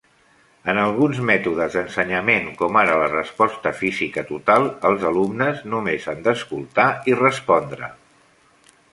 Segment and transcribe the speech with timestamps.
[0.71, 6.87] En alguns mètodes d'ensenyament, com ara la Resposta Física Total, els alumnes només han d'escoltar
[7.13, 7.91] i respondre.